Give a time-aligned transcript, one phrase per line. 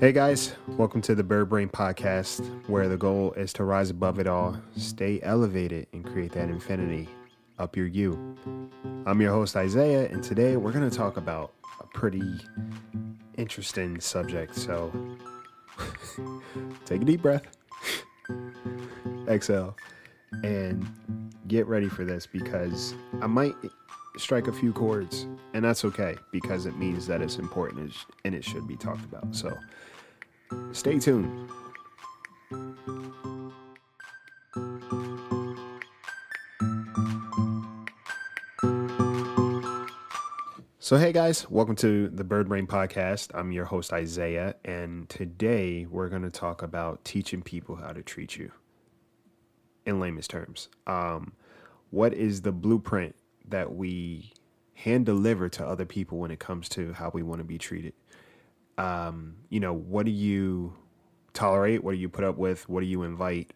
[0.00, 4.18] Hey guys, welcome to the Bird Brain Podcast, where the goal is to rise above
[4.18, 7.08] it all, stay elevated, and create that infinity
[7.58, 8.36] up your you.
[9.06, 12.40] I'm your host, Isaiah, and today we're going to talk about a pretty
[13.36, 14.56] interesting subject.
[14.56, 14.90] So
[16.86, 17.44] take a deep breath,
[19.28, 19.76] exhale,
[20.42, 20.84] and
[21.48, 23.54] get ready for this because I might
[24.22, 27.92] strike a few chords, and that's okay because it means that it's important
[28.24, 29.34] and it should be talked about.
[29.34, 29.58] So
[30.70, 31.50] stay tuned.
[40.78, 43.30] So, hey guys, welcome to the Bird Brain Podcast.
[43.34, 48.02] I'm your host, Isaiah, and today we're going to talk about teaching people how to
[48.02, 48.52] treat you
[49.86, 50.68] in layman's terms.
[50.86, 51.32] Um,
[51.90, 53.14] what is the blueprint
[53.48, 54.32] that we
[54.74, 57.94] hand deliver to other people when it comes to how we want to be treated?
[58.78, 60.74] Um, you know, what do you
[61.34, 61.84] tolerate?
[61.84, 62.68] What do you put up with?
[62.68, 63.52] What do you invite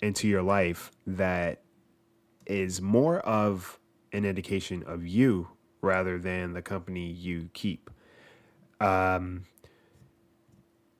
[0.00, 1.62] into your life that
[2.46, 3.78] is more of
[4.12, 5.48] an indication of you
[5.80, 7.90] rather than the company you keep.
[8.80, 9.44] Um,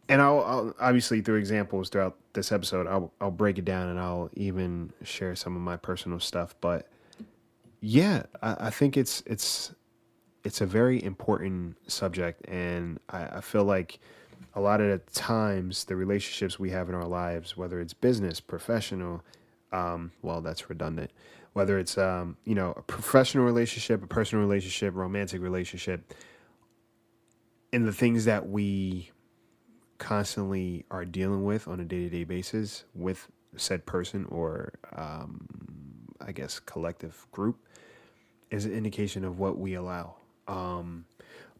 [0.08, 3.98] and I'll, I'll, obviously through examples throughout this episode, I'll I'll break it down and
[3.98, 6.54] I'll even share some of my personal stuff.
[6.60, 6.88] But
[7.82, 9.74] yeah, I, I think it's it's
[10.44, 14.00] it's a very important subject, and I, I feel like
[14.54, 18.40] a lot of the times the relationships we have in our lives, whether it's business,
[18.40, 19.22] professional,
[19.72, 21.10] um, well, that's redundant
[21.52, 26.14] whether it's um, you know a professional relationship, a personal relationship, romantic relationship,
[27.72, 29.10] and the things that we
[29.98, 35.46] constantly are dealing with on a day to day basis with said person or um,
[36.26, 37.56] I guess collective group
[38.50, 40.16] is an indication of what we allow,
[40.46, 41.04] um,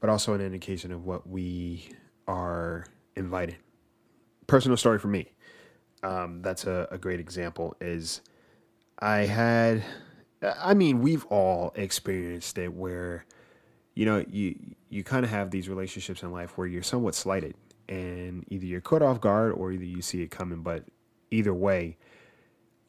[0.01, 1.89] but also an indication of what we
[2.29, 2.87] are
[3.17, 3.57] invited.
[4.47, 5.33] Personal story for me.
[6.03, 7.77] Um, that's a, a great example.
[7.81, 8.21] Is
[8.99, 9.83] I had,
[10.43, 13.25] I mean, we've all experienced it where,
[13.95, 14.59] you know, you
[14.91, 17.55] you kind of have these relationships in life where you're somewhat slighted,
[17.89, 20.63] and either you're caught off guard or either you see it coming.
[20.63, 20.85] But
[21.31, 21.97] either way,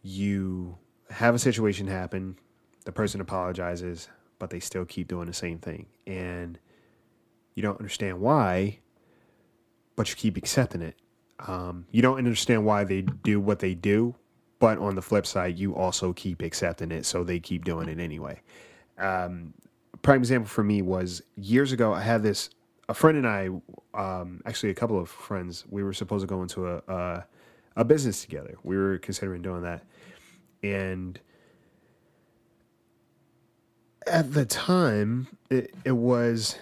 [0.01, 0.78] you
[1.13, 2.38] have a situation happen,
[2.85, 4.09] the person apologizes,
[4.40, 6.59] but they still keep doing the same thing, and
[7.56, 8.79] you don't understand why,
[9.96, 10.96] but you keep accepting it.
[11.47, 14.16] Um, you don't understand why they do what they do,
[14.59, 18.00] but on the flip side, you also keep accepting it, so they keep doing it
[18.00, 18.41] anyway.
[18.97, 19.53] Um,
[20.02, 21.94] prime example for me was years ago.
[21.94, 22.50] I had this
[22.90, 23.50] a friend and I,
[23.94, 25.63] um, actually a couple of friends.
[25.69, 27.25] We were supposed to go into a, a
[27.75, 28.56] a business together.
[28.63, 29.84] We were considering doing that,
[30.63, 31.19] and
[34.07, 36.57] at the time, it, it was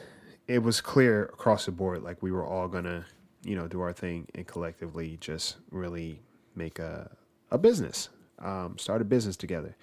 [0.48, 3.06] it was clear across the board, like we were all gonna,
[3.44, 6.20] you know, do our thing and collectively just really
[6.56, 7.10] make a
[7.52, 8.10] a business,
[8.40, 9.76] um, start a business together.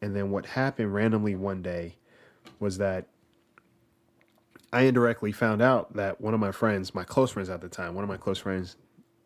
[0.00, 1.96] And then what happened randomly one day
[2.58, 3.06] was that
[4.72, 7.94] I indirectly found out that one of my friends, my close friends at the time,
[7.94, 8.76] one of my close friends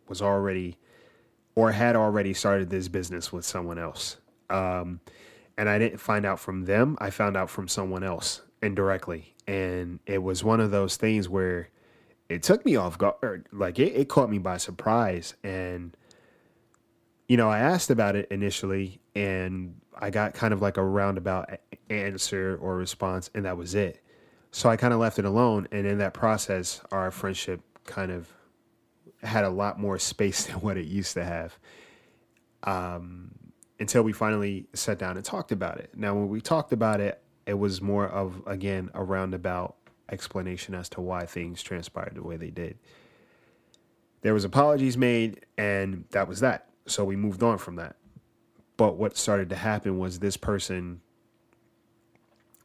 [0.09, 0.77] was already
[1.57, 4.19] or had already started this business with someone else.
[4.49, 5.01] Um,
[5.59, 9.35] and I didn't find out from them, I found out from someone else indirectly.
[9.49, 11.71] And it was one of those things where
[12.29, 15.35] it took me off guard, like it, it caught me by surprise.
[15.43, 15.97] And
[17.29, 21.59] you know, I asked about it initially and I got kind of like a roundabout
[21.89, 24.03] answer or response, and that was it.
[24.53, 25.67] So I kind of left it alone.
[25.73, 28.31] And in that process, our friendship kind of
[29.23, 31.59] had a lot more space than what it used to have.
[32.63, 33.31] Um,
[33.79, 35.91] until we finally sat down and talked about it.
[35.95, 39.77] Now, when we talked about it, it was more of, again, a roundabout
[40.11, 42.79] explanation as to why things transpired the way they did.
[44.23, 46.71] There was apologies made, and that was that.
[46.87, 47.97] So we moved on from that.
[48.77, 51.01] But what started to happen was this person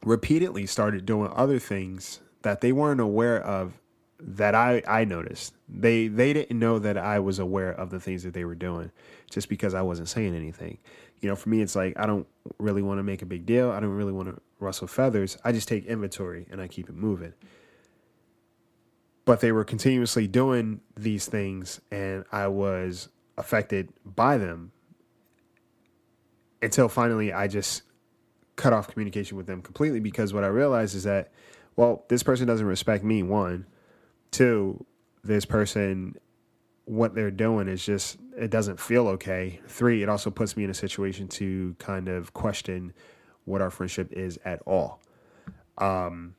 [0.04, 3.80] repeatedly started doing other things that they weren't aware of
[4.22, 5.54] that I, I noticed.
[5.68, 8.92] They they didn't know that I was aware of the things that they were doing
[9.30, 10.78] just because I wasn't saying anything.
[11.20, 12.26] You know, for me it's like I don't
[12.58, 13.70] really want to make a big deal.
[13.72, 15.38] I don't really want to rustle feathers.
[15.44, 17.34] I just take inventory and I keep it moving.
[19.24, 23.08] but they were continuously doing these things and I was
[23.38, 24.72] affected by them
[26.62, 27.82] until finally I just
[28.56, 31.32] cut off communication with them completely because what I realized is that,
[31.76, 33.66] well, this person doesn't respect me, one.
[34.32, 34.84] Two,
[35.22, 36.16] this person,
[36.86, 39.60] what they're doing is just, it doesn't feel okay.
[39.68, 42.92] Three, it also puts me in a situation to kind of question
[43.44, 45.00] what our friendship is at all.
[45.78, 46.34] Um,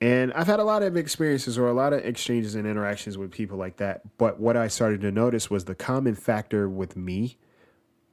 [0.00, 3.30] and I've had a lot of experiences or a lot of exchanges and interactions with
[3.30, 4.00] people like that.
[4.16, 7.36] But what I started to notice was the common factor with me,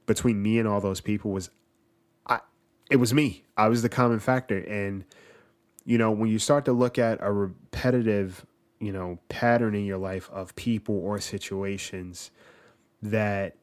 [0.06, 1.50] between me and all those people, was
[2.26, 2.40] I
[2.90, 3.44] it was me.
[3.56, 4.58] I was the common factor.
[4.58, 5.04] And,
[5.84, 8.44] you know, when you start to look at a repetitive,
[8.80, 12.30] you know, pattern in your life of people or situations
[13.02, 13.56] that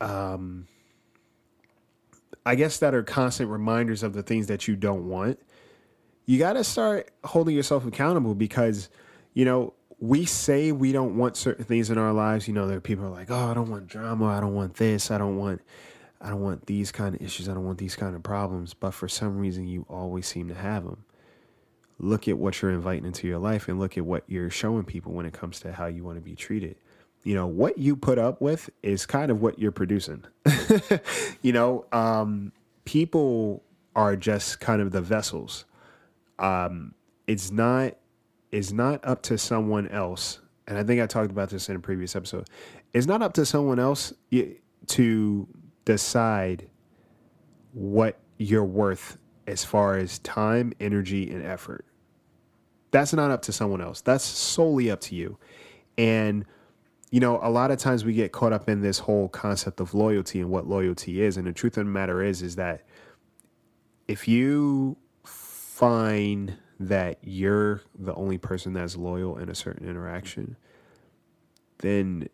[0.00, 0.66] um
[2.44, 5.38] I guess that are constant reminders of the things that you don't want
[6.26, 8.88] you got to start holding yourself accountable because,
[9.34, 12.48] you know, we say we don't want certain things in our lives.
[12.48, 14.26] You know, there are people are like, oh, I don't want drama.
[14.26, 15.10] I don't want this.
[15.10, 15.62] I don't want,
[16.20, 17.48] I don't want these kind of issues.
[17.48, 18.74] I don't want these kind of problems.
[18.74, 21.04] But for some reason, you always seem to have them.
[22.02, 25.12] Look at what you're inviting into your life and look at what you're showing people
[25.12, 26.76] when it comes to how you want to be treated.
[27.24, 30.24] You know, what you put up with is kind of what you're producing.
[31.42, 32.52] you know, um,
[32.84, 33.62] people
[33.96, 35.64] are just kind of the vessels
[36.42, 36.94] um,
[37.26, 37.94] it's not
[38.50, 40.40] it's not up to someone else.
[40.66, 42.48] And I think I talked about this in a previous episode.
[42.92, 44.12] It's not up to someone else
[44.88, 45.48] to
[45.84, 46.68] decide
[47.72, 49.16] what you're worth
[49.46, 51.86] as far as time, energy, and effort.
[52.92, 54.00] That's not up to someone else.
[54.00, 55.38] That's solely up to you.
[55.98, 56.44] And
[57.10, 59.92] you know, a lot of times we get caught up in this whole concept of
[59.92, 61.36] loyalty and what loyalty is.
[61.36, 62.86] And the truth of the matter is, is that
[64.08, 70.56] if you find that you're the only person that's loyal in a certain interaction,
[71.78, 72.30] then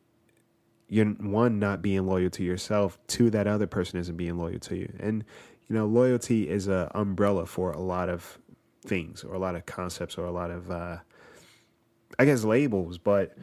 [0.88, 4.76] you're one not being loyal to yourself, two that other person isn't being loyal to
[4.76, 4.92] you.
[5.00, 5.24] And
[5.66, 8.38] you know, loyalty is a umbrella for a lot of
[8.82, 10.98] things or a lot of concepts or a lot of uh
[12.18, 13.36] I guess labels, but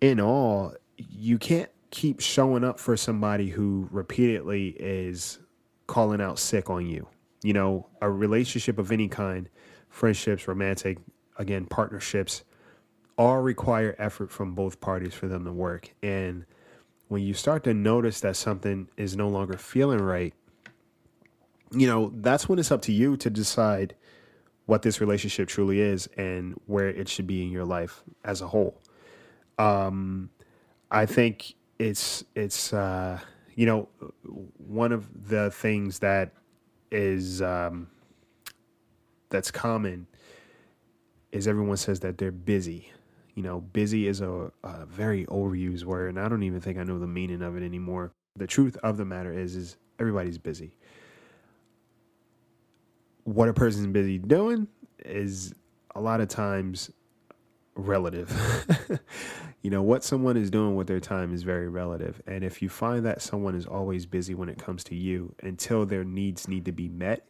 [0.00, 5.38] in all, you can't keep showing up for somebody who repeatedly is
[5.86, 7.08] calling out sick on you
[7.46, 9.48] you know, a relationship of any kind,
[9.88, 10.98] friendships, romantic,
[11.38, 12.42] again, partnerships,
[13.16, 15.94] all require effort from both parties for them to work.
[16.02, 16.44] And
[17.06, 20.34] when you start to notice that something is no longer feeling right,
[21.70, 23.94] you know, that's when it's up to you to decide
[24.66, 28.46] what this relationship truly is and where it should be in your life as a
[28.46, 28.80] whole.
[29.58, 30.30] Um,
[30.90, 33.18] I think it's it's uh,
[33.54, 33.88] you know
[34.58, 36.32] one of the things that
[36.90, 37.88] is um,
[39.30, 40.06] that's common
[41.32, 42.92] is everyone says that they're busy.
[43.34, 46.84] You know, busy is a, a very overused word, and I don't even think I
[46.84, 48.12] know the meaning of it anymore.
[48.36, 50.74] The truth of the matter is, is everybody's busy.
[53.26, 54.68] What a person's busy doing
[55.04, 55.52] is
[55.96, 56.92] a lot of times
[57.74, 58.30] relative.
[59.62, 62.22] you know, what someone is doing with their time is very relative.
[62.28, 65.84] And if you find that someone is always busy when it comes to you until
[65.84, 67.26] their needs need to be met,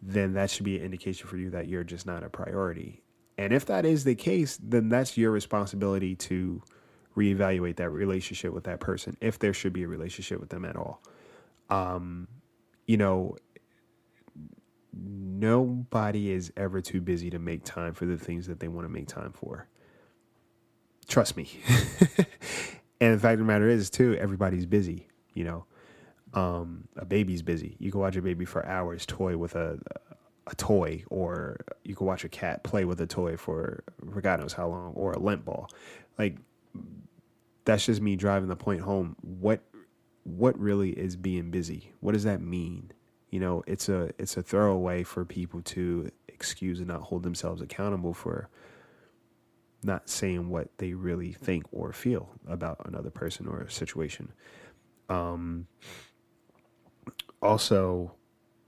[0.00, 3.02] then that should be an indication for you that you're just not a priority.
[3.36, 6.62] And if that is the case, then that's your responsibility to
[7.14, 10.74] reevaluate that relationship with that person, if there should be a relationship with them at
[10.74, 11.02] all.
[11.68, 12.28] Um,
[12.86, 13.36] you know,
[14.96, 18.92] nobody is ever too busy to make time for the things that they want to
[18.92, 19.68] make time for.
[21.08, 21.50] Trust me.
[23.00, 25.08] and the fact of the matter is, too, everybody's busy.
[25.34, 25.64] You know,
[26.32, 27.76] um, a baby's busy.
[27.78, 29.78] You can watch a baby for hours toy with a
[30.46, 33.82] a toy, or you can watch a cat play with a toy for,
[34.12, 35.70] for God knows how long, or a lint ball.
[36.18, 36.36] Like
[37.64, 39.16] that's just me driving the point home.
[39.22, 39.60] What
[40.24, 41.92] what really is being busy?
[42.00, 42.92] What does that mean?
[43.34, 47.60] You know it's a it's a throwaway for people to excuse and not hold themselves
[47.60, 48.48] accountable for
[49.82, 54.32] not saying what they really think or feel about another person or a situation.
[55.08, 55.66] Um
[57.42, 58.12] also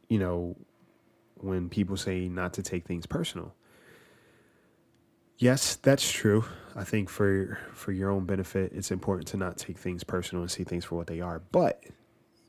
[0.08, 0.56] you know
[1.36, 3.54] when people say not to take things personal
[5.38, 6.44] yes that's true.
[6.74, 10.50] I think for for your own benefit it's important to not take things personal and
[10.50, 11.38] see things for what they are.
[11.52, 11.84] But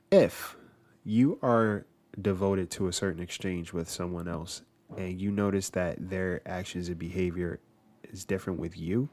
[0.09, 0.57] if
[1.03, 1.85] you are
[2.21, 4.63] devoted to a certain exchange with someone else
[4.97, 7.59] and you notice that their actions and behavior
[8.11, 9.09] is different with you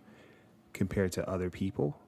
[0.75, 1.99] compared to other people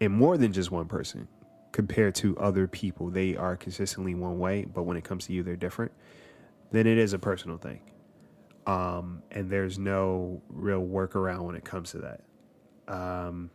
[0.00, 1.28] and more than just one person
[1.72, 5.42] compared to other people they are consistently one way but when it comes to you
[5.42, 5.92] they're different
[6.72, 7.80] then it is a personal thing
[8.66, 12.22] Um, and there's no real workaround when it comes to that.
[12.88, 13.50] Um,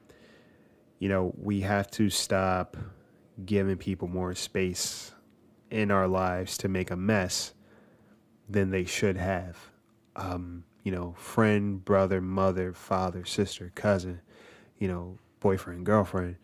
[1.00, 2.78] you know, we have to stop
[3.46, 5.14] giving people more space
[5.76, 7.54] in our lives to make a mess
[8.48, 9.58] than they should have.
[10.16, 14.22] Um, you know, friend, brother, mother, father, sister, cousin,
[14.80, 16.38] you know, boyfriend, girlfriend,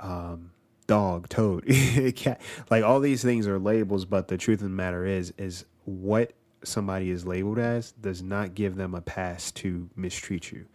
[0.00, 0.52] um,
[0.86, 1.66] dog, toad,
[2.16, 2.40] cat.
[2.70, 6.32] Like all these things are labels, but the truth of the matter is, is what
[6.64, 10.66] somebody is labeled as does not give them a pass to mistreat you.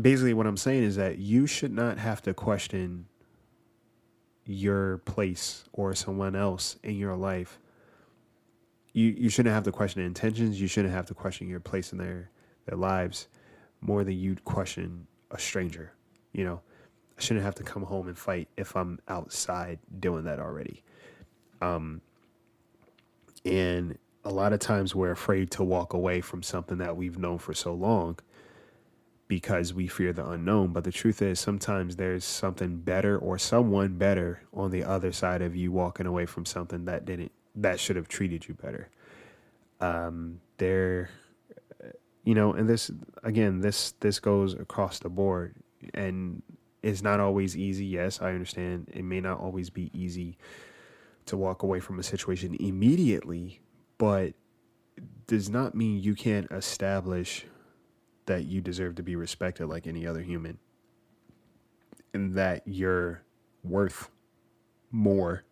[0.00, 3.06] Basically, what I'm saying is that you should not have to question
[4.50, 7.60] your place or someone else in your life.
[8.92, 10.60] You you shouldn't have to question intentions.
[10.60, 12.30] You shouldn't have to question your place in their
[12.66, 13.28] their lives
[13.80, 15.92] more than you'd question a stranger.
[16.32, 16.60] You know,
[17.16, 20.82] I shouldn't have to come home and fight if I'm outside doing that already.
[21.62, 22.00] Um,
[23.44, 27.38] and a lot of times we're afraid to walk away from something that we've known
[27.38, 28.18] for so long
[29.30, 30.72] because we fear the unknown.
[30.72, 35.40] But the truth is, sometimes there's something better or someone better on the other side
[35.40, 38.88] of you walking away from something that didn't, that should have treated you better.
[39.80, 41.10] Um, there,
[42.24, 42.90] you know, and this,
[43.22, 45.54] again, this, this goes across the board
[45.94, 46.42] and
[46.82, 47.86] it's not always easy.
[47.86, 48.90] Yes, I understand.
[48.92, 50.38] It may not always be easy
[51.26, 53.60] to walk away from a situation immediately,
[53.96, 54.34] but
[55.28, 57.46] does not mean you can't establish
[58.30, 60.56] that you deserve to be respected like any other human
[62.14, 63.24] and that you're
[63.64, 64.08] worth
[64.92, 65.42] more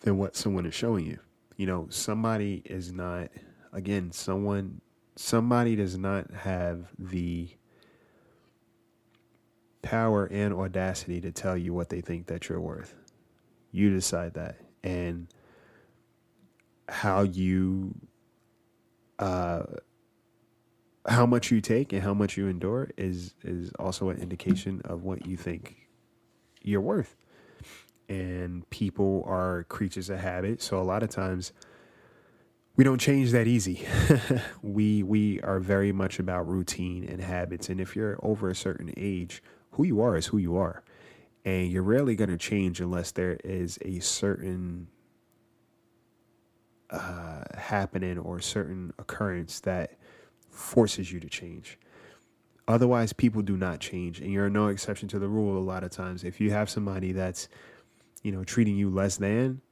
[0.00, 1.20] than what someone is showing you.
[1.56, 3.28] You know, somebody is not
[3.72, 4.80] again, someone
[5.14, 7.48] somebody does not have the
[9.80, 12.92] power and audacity to tell you what they think that you're worth.
[13.70, 14.56] You decide that.
[14.82, 15.28] And
[16.88, 17.94] how you
[19.20, 19.62] uh
[21.08, 25.02] how much you take and how much you endure is is also an indication of
[25.02, 25.88] what you think
[26.62, 27.16] you're worth.
[28.08, 31.52] And people are creatures of habit, so a lot of times
[32.76, 33.86] we don't change that easy.
[34.62, 38.92] we we are very much about routine and habits, and if you're over a certain
[38.96, 40.82] age, who you are is who you are,
[41.44, 44.88] and you're rarely going to change unless there is a certain
[46.90, 49.98] uh, happening or certain occurrence that
[50.58, 51.78] forces you to change.
[52.66, 55.56] Otherwise, people do not change, and you're no exception to the rule.
[55.56, 57.48] A lot of times, if you have somebody that's,
[58.22, 59.62] you know, treating you less than,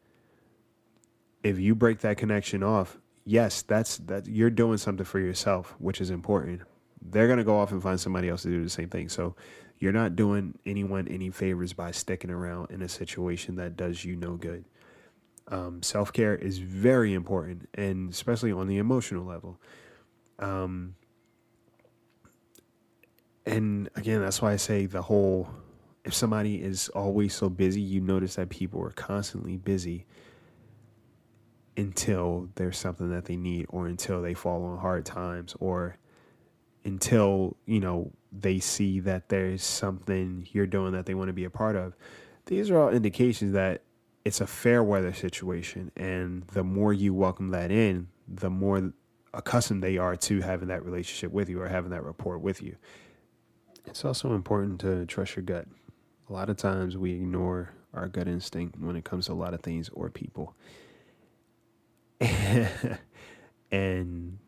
[1.42, 6.00] if you break that connection off, yes, that's that you're doing something for yourself, which
[6.00, 6.62] is important.
[7.02, 9.10] They're gonna go off and find somebody else to do the same thing.
[9.10, 9.36] So
[9.78, 14.16] you're not doing anyone any favors by sticking around in a situation that does you
[14.16, 14.64] no good.
[15.48, 19.60] Um, Self care is very important, and especially on the emotional level.
[20.38, 20.94] Um,
[23.44, 25.48] and again, that's why I say the whole
[26.06, 30.06] if somebody is always so busy, you notice that people are constantly busy
[31.76, 35.98] until there's something that they need, or until they fall on hard times, or
[36.84, 41.44] until, you know, they see that there's something you're doing that they want to be
[41.44, 41.96] a part of.
[42.46, 43.82] These are all indications that
[44.24, 45.90] it's a fair weather situation.
[45.96, 48.92] And the more you welcome that in, the more
[49.36, 52.76] accustomed they are to having that relationship with you or having that rapport with you.
[53.86, 55.66] It's also important to trust your gut.
[56.28, 59.54] A lot of times we ignore our gut instinct when it comes to a lot
[59.54, 60.56] of things or people.
[63.70, 64.38] and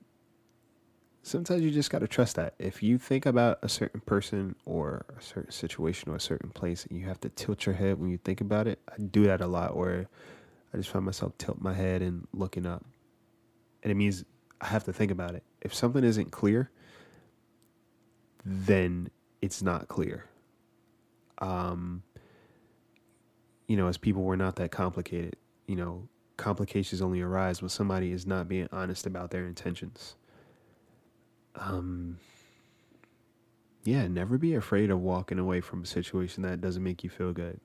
[1.23, 2.55] sometimes you just got to trust that.
[2.59, 6.85] If you think about a certain person or a certain situation or a certain place
[6.87, 9.41] and you have to tilt your head when you think about it, I do that
[9.41, 10.09] a lot where
[10.73, 12.85] I just find myself tilt my head and looking up.
[13.83, 14.25] And it means
[14.61, 15.43] I have to think about it.
[15.61, 16.71] If something isn't clear,
[18.45, 19.11] then
[19.41, 20.25] it's not clear.
[21.39, 22.03] Um,
[23.67, 25.37] you know, as people, we're not that complicated.
[25.67, 30.17] You know, complications only arise when somebody is not being honest about their intentions
[31.59, 32.19] um,
[33.85, 37.33] yeah, never be afraid of walking away from a situation that doesn't make you feel
[37.33, 37.61] good.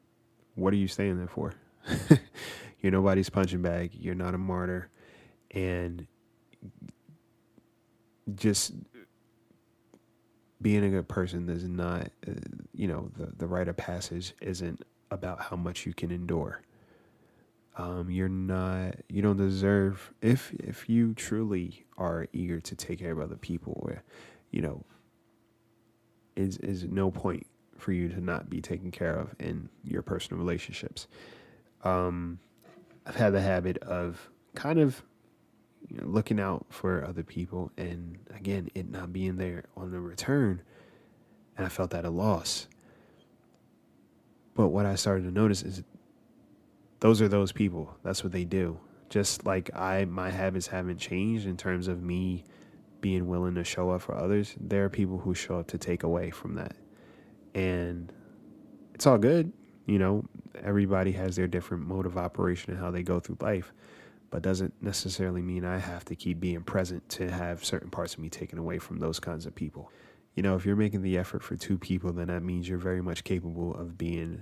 [0.56, 1.54] What are you staying there for?
[2.80, 3.92] You're nobody's punching bag.
[3.94, 4.90] You're not a martyr.
[5.52, 6.08] And
[8.36, 8.74] just
[10.62, 12.32] being a good person is not, uh,
[12.74, 16.62] you know, the, the rite of passage isn't about how much you can endure.
[17.76, 23.12] Um, you're not, you don't deserve, if, if you truly are eager to take care
[23.12, 24.04] of other people where,
[24.52, 24.84] you know,
[26.36, 27.46] is is no point
[27.78, 31.08] for you to not be taken care of in your personal relationships.
[31.84, 32.40] Um,
[33.06, 35.04] I've had the habit of kind of
[35.90, 40.00] you know, looking out for other people, and again, it not being there on the
[40.00, 40.62] return,
[41.58, 42.68] and I felt that a loss.
[44.56, 45.84] But what I started to notice is
[47.00, 47.98] those are those people.
[48.04, 48.80] That's what they do.
[49.10, 52.44] Just like I, my habits haven't changed in terms of me
[53.02, 54.56] being willing to show up for others.
[54.60, 56.76] There are people who show up to take away from that.
[57.54, 58.12] And
[58.96, 59.52] it's all good.
[59.86, 60.24] You know,
[60.64, 63.74] everybody has their different mode of operation and how they go through life,
[64.34, 68.20] but doesn't necessarily mean I have to keep being present to have certain parts of
[68.20, 69.92] me taken away from those kinds of people.
[70.34, 73.00] You know, if you're making the effort for two people, then that means you're very
[73.00, 74.42] much capable of being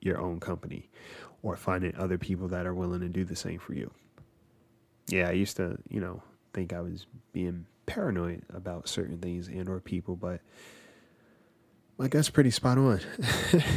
[0.00, 0.88] your own company
[1.42, 3.90] or finding other people that are willing to do the same for you.
[5.08, 6.22] Yeah, I used to, you know,
[6.54, 10.40] think I was being paranoid about certain things and or people, but
[11.98, 13.02] my gut's pretty spot on.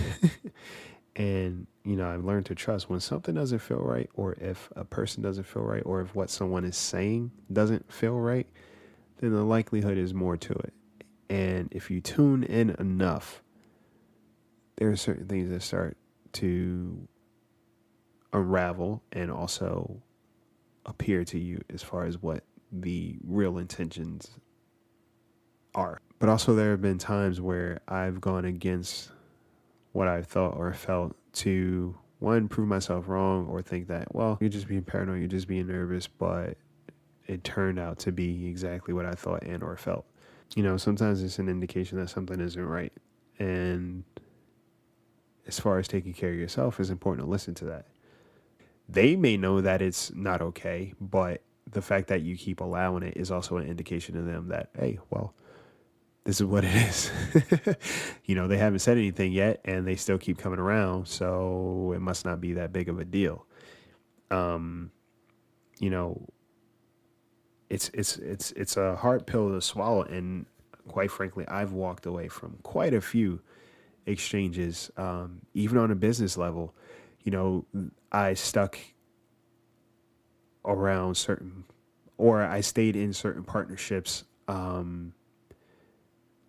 [1.18, 4.84] and, you know, I've learned to trust when something doesn't feel right or if a
[4.84, 8.46] person doesn't feel right or if what someone is saying doesn't feel right,
[9.22, 10.74] then the likelihood is more to it.
[11.30, 13.42] And if you tune in enough,
[14.76, 15.96] there are certain things that start
[16.34, 17.08] to
[18.34, 20.02] unravel and also
[20.86, 24.32] appear to you as far as what the real intentions
[25.74, 26.02] are.
[26.20, 29.10] But also, there have been times where I've gone against
[29.94, 34.50] what I thought or felt to one, prove myself wrong or think that, well, you're
[34.50, 36.58] just being paranoid, you're just being nervous, but
[37.28, 40.06] it turned out to be exactly what I thought and or felt.
[40.56, 42.94] You know, sometimes it's an indication that something isn't right.
[43.38, 44.04] And
[45.46, 47.86] as far as taking care of yourself, it's important to listen to that.
[48.90, 53.18] They may know that it's not okay, but the fact that you keep allowing it
[53.18, 55.34] is also an indication to them that, hey, well,
[56.28, 57.10] this is what it is.
[58.26, 62.02] you know, they haven't said anything yet and they still keep coming around, so it
[62.02, 63.46] must not be that big of a deal.
[64.30, 64.92] Um,
[65.80, 66.28] you know,
[67.70, 70.46] it's it's it's it's a hard pill to swallow and
[70.90, 73.40] quite frankly, I've walked away from quite a few
[74.06, 76.76] exchanges um, even on a business level.
[77.24, 77.66] You know,
[78.12, 78.78] I stuck
[80.66, 81.64] around certain,
[82.18, 85.14] or I stayed in certain partnerships um,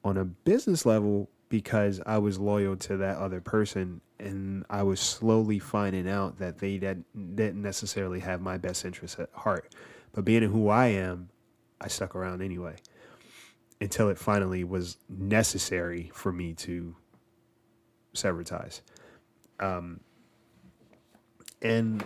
[0.08, 5.00] on a business level because I was loyal to that other person, and I was
[5.00, 9.74] slowly finding out that they didn't, necessarily have my best interests at heart.
[10.12, 11.30] But being who I am,
[11.80, 12.76] I stuck around anyway
[13.80, 16.96] until it finally was necessary for me to
[18.12, 18.82] sever ties.
[19.60, 20.00] Um,
[21.62, 22.04] and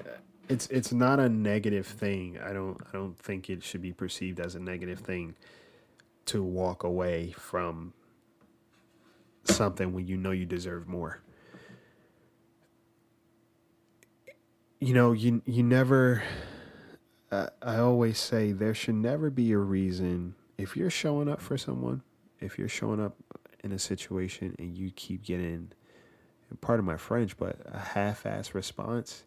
[0.49, 2.39] it's it's not a negative thing.
[2.45, 5.35] I don't I don't think it should be perceived as a negative thing
[6.27, 7.93] to walk away from
[9.45, 11.21] something when you know you deserve more.
[14.81, 16.23] You know, you you never
[17.33, 21.57] uh, I always say there should never be a reason if you're showing up for
[21.57, 22.03] someone,
[22.41, 23.17] if you're showing up
[23.65, 25.73] in a situation and you keep getting
[26.61, 29.25] part of my French, but a half-ass response,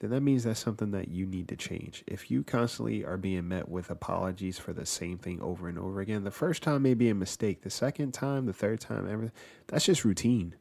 [0.00, 2.04] then that means that's something that you need to change.
[2.06, 6.00] If you constantly are being met with apologies for the same thing over and over
[6.00, 7.62] again, the first time may be a mistake.
[7.62, 9.32] The second time, the third time, everything,
[9.68, 10.54] that's just routine.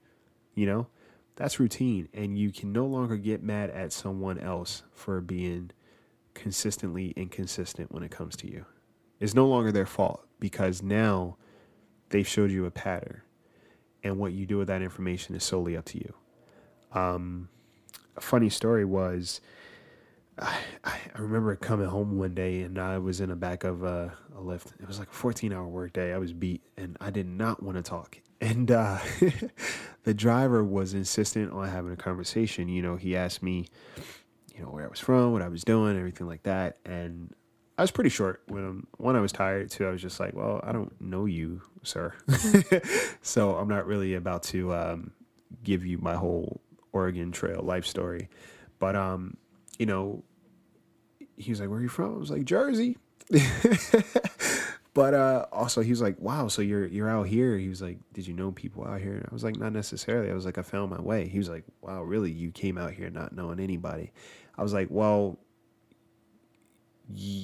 [0.54, 0.88] You know,
[1.36, 2.08] that's routine.
[2.14, 5.72] And you can no longer get mad at someone else for being
[6.34, 8.66] consistently inconsistent when it comes to you.
[9.20, 11.36] It's no longer their fault because now
[12.10, 13.22] they've showed you a pattern.
[14.02, 16.14] And what you do with that information is solely up to you.
[16.94, 17.50] Um,
[18.16, 19.42] a funny story was
[20.38, 24.14] I, I remember coming home one day and I was in the back of a,
[24.36, 24.74] a Lyft.
[24.82, 26.14] It was like a 14 hour work day.
[26.14, 28.20] I was beat and I did not want to talk.
[28.42, 29.00] And uh,
[30.04, 32.68] the driver was insistent on having a conversation.
[32.68, 33.68] You know, he asked me,
[34.54, 36.78] you know, where I was from, what I was doing, everything like that.
[36.86, 37.34] And
[37.78, 39.72] I was pretty short when one I was tired.
[39.72, 42.14] Two, I was just like, well, I don't know you, sir.
[43.22, 45.12] so I'm not really about to um,
[45.64, 46.62] give you my whole
[46.96, 48.30] Oregon Trail life story.
[48.80, 49.38] But um,
[49.78, 50.24] you know,
[51.36, 52.98] he was like, "Where are you from?" I was like, "Jersey."
[54.94, 57.98] but uh, also he was like, "Wow, so you're you're out here?" He was like,
[58.14, 60.62] "Did you know people out here?" I was like, "Not necessarily." I was like, "I
[60.62, 62.32] found my way." He was like, "Wow, really?
[62.32, 64.12] You came out here not knowing anybody?"
[64.58, 65.38] I was like, "Well."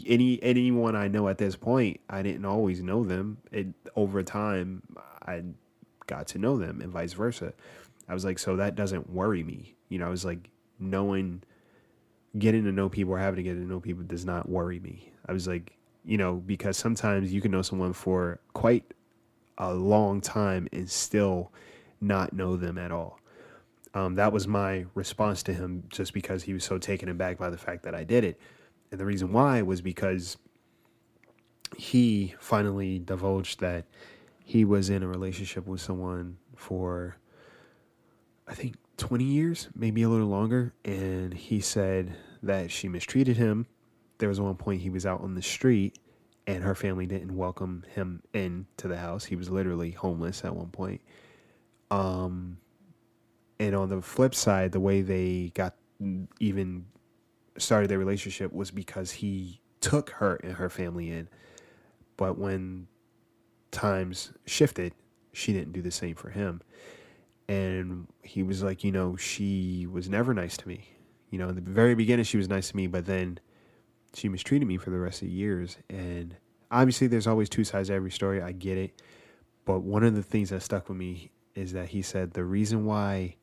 [0.07, 3.37] any anyone I know at this point, I didn't always know them.
[3.51, 4.81] It over time,
[5.23, 5.43] I
[6.07, 7.53] got to know them, and vice versa.
[8.11, 9.77] I was like, so that doesn't worry me.
[9.87, 11.43] You know, I was like, knowing,
[12.37, 15.13] getting to know people or having to get to know people does not worry me.
[15.25, 18.93] I was like, you know, because sometimes you can know someone for quite
[19.57, 21.53] a long time and still
[22.01, 23.17] not know them at all.
[23.93, 27.49] Um, that was my response to him just because he was so taken aback by
[27.49, 28.37] the fact that I did it.
[28.91, 30.35] And the reason why was because
[31.77, 33.85] he finally divulged that
[34.43, 37.15] he was in a relationship with someone for,
[38.51, 40.73] I think, 20 years, maybe a little longer.
[40.83, 43.65] And he said that she mistreated him.
[44.17, 45.97] There was one point he was out on the street
[46.45, 49.23] and her family didn't welcome him in to the house.
[49.23, 51.01] He was literally homeless at one point.
[51.89, 52.57] Um,
[53.59, 55.75] and on the flip side, the way they got
[56.39, 56.85] even
[57.57, 61.29] started their relationship was because he took her and her family in.
[62.17, 62.87] But when
[63.71, 64.93] times shifted,
[65.31, 66.61] she didn't do the same for him.
[67.51, 70.87] And he was like, you know, she was never nice to me.
[71.31, 73.39] You know, in the very beginning, she was nice to me, but then
[74.13, 75.77] she mistreated me for the rest of the years.
[75.89, 76.37] And
[76.71, 78.41] obviously, there's always two sides to every story.
[78.41, 79.01] I get it.
[79.65, 82.85] But one of the things that stuck with me is that he said the reason
[82.85, 83.35] why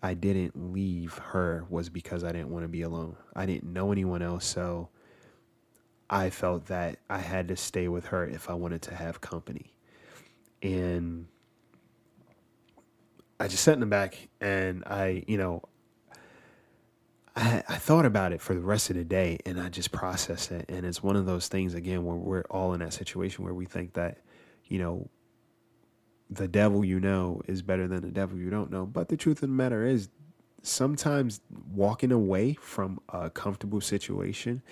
[0.00, 3.16] I didn't leave her was because I didn't want to be alone.
[3.34, 4.46] I didn't know anyone else.
[4.46, 4.90] So
[6.08, 9.74] I felt that I had to stay with her if I wanted to have company.
[10.62, 11.26] And
[13.40, 15.62] I just sat in the back and I, you know,
[17.36, 20.52] I, I thought about it for the rest of the day and I just processed
[20.52, 20.66] it.
[20.68, 23.66] And it's one of those things, again, where we're all in that situation where we
[23.66, 24.18] think that,
[24.66, 25.08] you know,
[26.30, 28.86] the devil you know is better than the devil you don't know.
[28.86, 30.08] But the truth of the matter is,
[30.62, 31.42] sometimes
[31.72, 34.62] walking away from a comfortable situation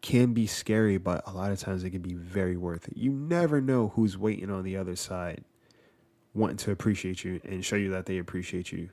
[0.00, 2.96] can be scary, but a lot of times it can be very worth it.
[2.96, 5.44] You never know who's waiting on the other side,
[6.34, 8.90] wanting to appreciate you and show you that they appreciate you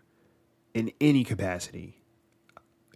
[0.74, 1.98] in any capacity.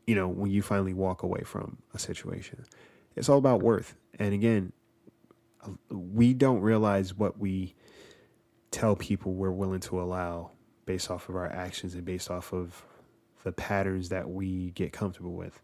[0.07, 2.65] You know, when you finally walk away from a situation,
[3.15, 3.95] it's all about worth.
[4.17, 4.73] And again,
[5.89, 7.75] we don't realize what we
[8.71, 10.51] tell people we're willing to allow
[10.85, 12.83] based off of our actions and based off of
[13.43, 15.59] the patterns that we get comfortable with.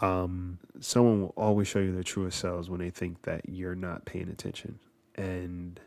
[0.00, 4.04] Um, someone will always show you their truest selves when they think that you're not
[4.04, 4.78] paying attention,
[5.16, 5.80] and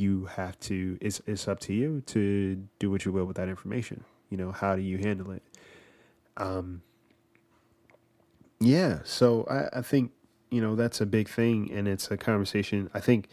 [0.00, 0.98] you have to.
[1.00, 4.04] It's it's up to you to do what you will with that information.
[4.30, 5.42] You know, how do you handle it?
[6.36, 6.82] Um,
[8.60, 10.12] yeah, so I, I think
[10.50, 12.90] you know that's a big thing, and it's a conversation.
[12.94, 13.28] I think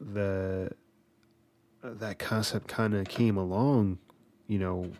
[0.00, 0.70] the
[1.82, 3.98] that concept kind of came along,
[4.46, 4.90] you know,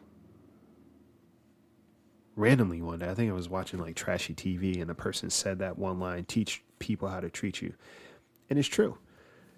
[2.37, 3.09] randomly one day.
[3.09, 6.25] I think I was watching like trashy TV and the person said that one line,
[6.25, 7.75] teach people how to treat you.
[8.49, 8.99] And it's true.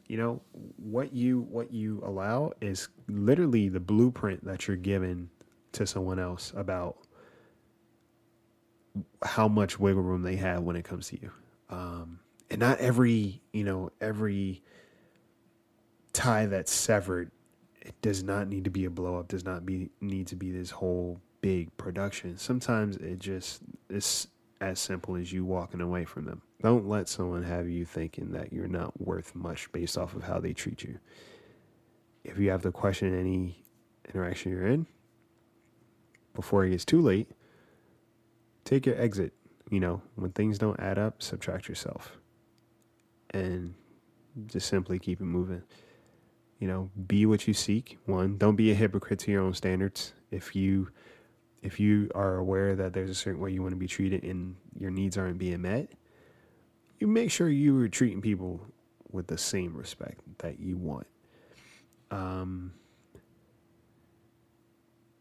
[0.07, 0.43] You know,
[0.77, 5.31] what you what you allow is literally the blueprint that you're given
[5.73, 6.99] to someone else about
[9.23, 11.31] how much wiggle room they have when it comes to you.
[11.71, 14.63] Um, and not every, you know, every
[16.13, 17.31] tie that's severed,
[17.81, 20.51] it does not need to be a blow up, does not be need to be
[20.51, 22.37] this whole big production.
[22.37, 24.29] Sometimes it just is
[24.63, 26.41] as simple as you walking away from them.
[26.63, 30.39] Don't let someone have you thinking that you're not worth much based off of how
[30.39, 31.01] they treat you.
[32.23, 33.65] If you have to question any
[34.09, 34.87] interaction you're in
[36.35, 37.29] before it gets too late,
[38.65, 39.33] take your exit.
[39.69, 42.17] You know, when things don't add up, subtract yourself.
[43.31, 43.75] And
[44.47, 45.63] just simply keep it moving.
[46.61, 47.99] You know, be what you seek.
[48.07, 50.13] One, don't be a hypocrite to your own standards.
[50.31, 50.91] If you
[51.63, 54.57] if you are aware that there's a certain way you want to be treated and
[54.79, 55.89] your needs aren't being met,
[56.99, 58.61] you make sure you are treating people
[59.11, 61.07] with the same respect that you want.
[62.11, 62.73] Um,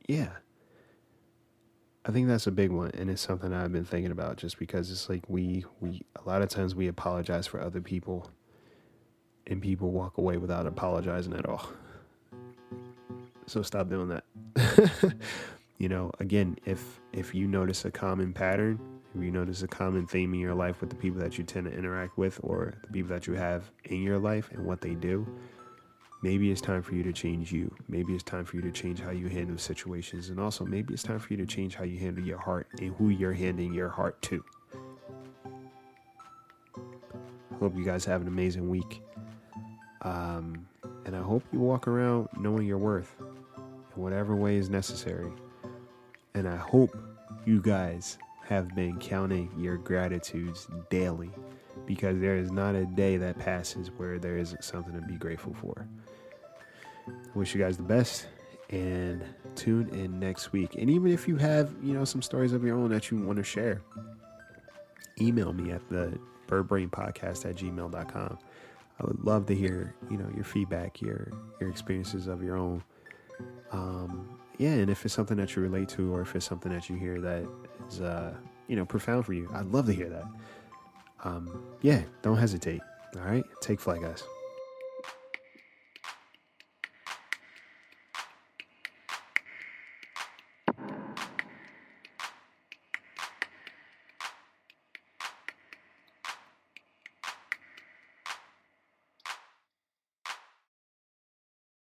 [0.07, 0.29] yeah.
[2.03, 4.89] I think that's a big one, and it's something I've been thinking about just because
[4.89, 8.27] it's like we we a lot of times we apologize for other people,
[9.45, 11.69] and people walk away without apologizing at all.
[13.45, 15.13] So stop doing that.
[15.81, 18.79] you know again if if you notice a common pattern
[19.15, 21.65] if you notice a common theme in your life with the people that you tend
[21.65, 24.93] to interact with or the people that you have in your life and what they
[24.93, 25.25] do
[26.21, 27.73] maybe it's time for you to change you.
[27.89, 30.29] Maybe it's time for you to change how you handle situations.
[30.29, 32.93] And also maybe it's time for you to change how you handle your heart and
[32.95, 34.45] who you're handing your heart to.
[37.59, 39.01] Hope you guys have an amazing week.
[40.03, 40.67] Um,
[41.05, 43.15] and i hope you walk around knowing your worth
[43.95, 45.31] in whatever way is necessary
[46.33, 46.95] and I hope
[47.45, 48.17] you guys
[48.47, 51.31] have been counting your gratitudes daily
[51.85, 55.53] because there is not a day that passes where there isn't something to be grateful
[55.53, 55.87] for.
[57.07, 58.27] I wish you guys the best
[58.69, 59.23] and
[59.55, 60.75] tune in next week.
[60.75, 63.37] And even if you have, you know, some stories of your own that you want
[63.37, 63.81] to share,
[65.19, 66.17] email me at the
[66.47, 68.37] birdbrainpodcast at gmail.com.
[68.99, 72.83] I would love to hear, you know, your feedback, your your experiences of your own.
[73.71, 76.87] Um, yeah, and if it's something that you relate to, or if it's something that
[76.87, 77.47] you hear that
[77.89, 78.31] is uh,
[78.67, 80.25] you know profound for you, I'd love to hear that.
[81.23, 82.81] Um, yeah, don't hesitate.
[83.15, 84.23] All right, take flight, guys.